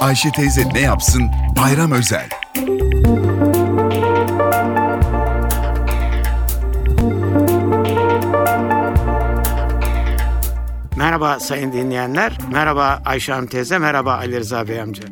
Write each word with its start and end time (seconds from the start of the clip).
Ayşe 0.00 0.32
teyze 0.32 0.68
ne 0.74 0.80
yapsın? 0.80 1.30
Bayram 1.56 1.92
özel. 1.92 2.28
Merhaba 10.96 11.40
sayın 11.40 11.72
dinleyenler, 11.72 12.38
merhaba 12.52 13.02
Ayşe 13.04 13.32
Hanım 13.32 13.46
teyze, 13.46 13.78
merhaba 13.78 14.14
Ali 14.14 14.40
Rıza 14.40 14.68
Bey 14.68 14.80
amca. 14.80 15.04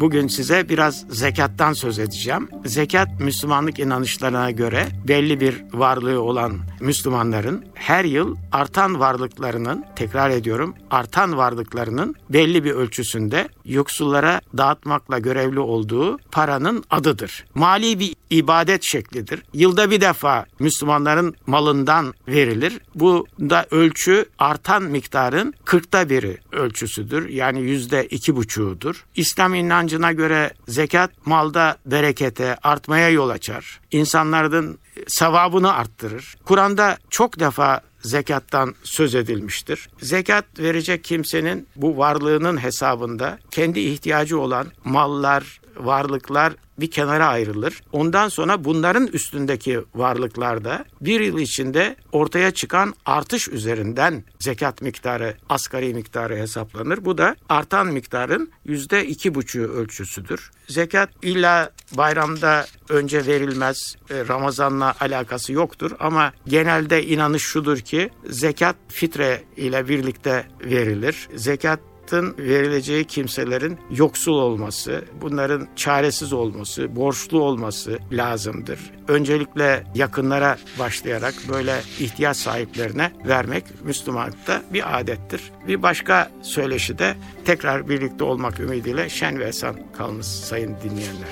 Bugün 0.00 0.28
size 0.28 0.68
biraz 0.68 1.04
zekattan 1.10 1.72
söz 1.72 1.98
edeceğim. 1.98 2.48
Zekat 2.64 3.20
Müslümanlık 3.20 3.78
inanışlarına 3.78 4.50
göre 4.50 4.88
belli 5.08 5.40
bir 5.40 5.64
varlığı 5.72 6.22
olan 6.22 6.58
Müslümanların 6.80 7.64
her 7.74 8.04
yıl 8.04 8.36
artan 8.52 9.00
varlıklarının, 9.00 9.84
tekrar 9.96 10.30
ediyorum, 10.30 10.74
artan 10.90 11.36
varlıklarının 11.36 12.14
belli 12.30 12.64
bir 12.64 12.70
ölçüsünde 12.70 13.48
yoksullara 13.64 14.40
dağıtmakla 14.56 15.18
görevli 15.18 15.60
olduğu 15.60 16.18
paranın 16.32 16.84
adıdır. 16.90 17.44
Mali 17.54 17.98
bir 17.98 18.14
ibadet 18.30 18.82
şeklidir. 18.82 19.42
Yılda 19.52 19.90
bir 19.90 20.00
defa 20.00 20.46
Müslümanların 20.58 21.34
malından 21.46 22.14
verilir. 22.28 22.80
Bu 22.94 23.26
da 23.40 23.66
ölçü 23.70 24.24
artan 24.38 24.82
miktarın 24.82 25.54
kırkta 25.64 26.08
biri 26.10 26.38
ölçüsüdür. 26.52 27.28
Yani 27.28 27.60
yüzde 27.60 28.06
iki 28.06 28.36
buçuğudur. 28.36 29.04
İslam 29.16 29.54
inancına 29.88 30.12
göre 30.12 30.50
zekat 30.68 31.10
malda 31.26 31.76
berekete, 31.86 32.56
artmaya 32.62 33.10
yol 33.10 33.28
açar. 33.28 33.80
İnsanların 33.90 34.78
sevabını 35.06 35.72
arttırır. 35.72 36.36
Kur'an'da 36.44 36.98
çok 37.10 37.40
defa 37.40 37.80
zekattan 38.02 38.74
söz 38.82 39.14
edilmiştir. 39.14 39.88
Zekat 40.00 40.44
verecek 40.58 41.04
kimsenin 41.04 41.68
bu 41.76 41.98
varlığının 41.98 42.62
hesabında 42.62 43.38
kendi 43.50 43.80
ihtiyacı 43.80 44.40
olan 44.40 44.66
mallar, 44.84 45.60
varlıklar 45.78 46.52
bir 46.78 46.90
kenara 46.90 47.26
ayrılır. 47.26 47.82
Ondan 47.92 48.28
sonra 48.28 48.64
bunların 48.64 49.06
üstündeki 49.06 49.80
varlıklarda 49.94 50.84
bir 51.00 51.20
yıl 51.20 51.38
içinde 51.38 51.96
ortaya 52.12 52.50
çıkan 52.50 52.94
artış 53.06 53.48
üzerinden 53.48 54.24
zekat 54.38 54.82
miktarı, 54.82 55.36
asgari 55.48 55.94
miktarı 55.94 56.36
hesaplanır. 56.36 57.04
Bu 57.04 57.18
da 57.18 57.36
artan 57.48 57.86
miktarın 57.86 58.50
yüzde 58.64 59.06
iki 59.06 59.34
buçuğu 59.34 59.62
ölçüsüdür. 59.62 60.50
Zekat 60.68 61.10
illa 61.22 61.70
bayramda 61.96 62.66
önce 62.88 63.26
verilmez, 63.26 63.96
e, 64.10 64.28
Ramazan'la 64.28 64.94
alakası 65.00 65.52
yoktur 65.52 65.90
ama 65.98 66.32
genelde 66.46 67.06
inanış 67.06 67.42
şudur 67.42 67.78
ki 67.78 68.10
zekat 68.30 68.76
fitre 68.88 69.42
ile 69.56 69.88
birlikte 69.88 70.46
verilir. 70.60 71.28
Zekat 71.34 71.80
zekatın 72.08 72.34
verileceği 72.38 73.04
kimselerin 73.04 73.78
yoksul 73.90 74.32
olması, 74.32 75.04
bunların 75.20 75.68
çaresiz 75.76 76.32
olması, 76.32 76.96
borçlu 76.96 77.40
olması 77.40 77.98
lazımdır. 78.12 78.78
Öncelikle 79.08 79.84
yakınlara 79.94 80.58
başlayarak 80.78 81.34
böyle 81.48 81.74
ihtiyaç 81.98 82.36
sahiplerine 82.36 83.12
vermek 83.26 83.64
Müslümanlıkta 83.84 84.62
bir 84.72 84.98
adettir. 84.98 85.52
Bir 85.66 85.82
başka 85.82 86.30
söyleşi 86.42 86.98
de 86.98 87.14
tekrar 87.44 87.88
birlikte 87.88 88.24
olmak 88.24 88.60
ümidiyle 88.60 89.08
şen 89.08 89.38
ve 89.38 89.44
esen 89.44 89.74
kalınız 89.98 90.26
sayın 90.26 90.76
dinleyenler. 90.82 91.28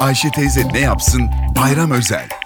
Ayşe 0.00 0.30
teyze 0.30 0.68
ne 0.72 0.80
yapsın? 0.80 1.22
Bayram 1.56 1.90
özel. 1.90 2.37